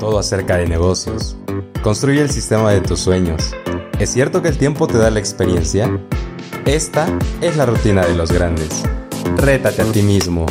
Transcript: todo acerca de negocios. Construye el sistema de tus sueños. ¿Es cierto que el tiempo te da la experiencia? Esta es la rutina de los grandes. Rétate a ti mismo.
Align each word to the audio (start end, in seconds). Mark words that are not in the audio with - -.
todo 0.00 0.18
acerca 0.18 0.56
de 0.56 0.66
negocios. 0.66 1.36
Construye 1.82 2.22
el 2.22 2.30
sistema 2.30 2.72
de 2.72 2.80
tus 2.80 2.98
sueños. 2.98 3.54
¿Es 4.00 4.10
cierto 4.10 4.42
que 4.42 4.48
el 4.48 4.58
tiempo 4.58 4.88
te 4.88 4.98
da 4.98 5.10
la 5.10 5.20
experiencia? 5.20 5.88
Esta 6.64 7.06
es 7.40 7.56
la 7.56 7.66
rutina 7.66 8.04
de 8.04 8.16
los 8.16 8.32
grandes. 8.32 8.82
Rétate 9.36 9.82
a 9.82 9.84
ti 9.84 10.02
mismo. 10.02 10.46